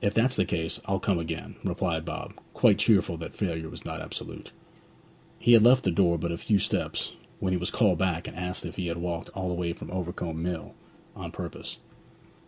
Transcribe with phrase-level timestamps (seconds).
[0.00, 4.00] 'If that's the case, I'll come again,' replied Bob, quite cheerful that failure was not
[4.00, 4.52] absolute.
[5.40, 8.36] He had left the door but a few steps when he was called back and
[8.36, 10.72] asked if he had walked all the way from Overcombe Mill
[11.16, 11.80] on purpose.